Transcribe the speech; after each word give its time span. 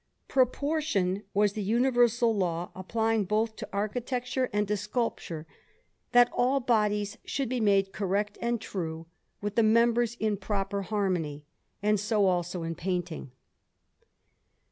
Proportion 0.27 1.25
was 1.31 1.53
the 1.53 1.61
universal 1.61 2.35
law 2.35 2.71
applying 2.75 3.23
both 3.23 3.55
to 3.57 3.69
architecture 3.71 4.49
and 4.51 4.67
to 4.67 4.75
sculpture, 4.75 5.45
that 6.11 6.31
all 6.33 6.59
bodies 6.59 7.19
should 7.23 7.47
be 7.49 7.59
made 7.59 7.93
correct 7.93 8.35
and 8.41 8.59
true, 8.59 9.05
with 9.41 9.53
the 9.53 9.61
members 9.61 10.15
in 10.19 10.37
proper 10.37 10.81
harmony; 10.81 11.45
and 11.83 11.99
so, 11.99 12.25
also, 12.25 12.63
in 12.63 12.73
painting. 12.73 13.29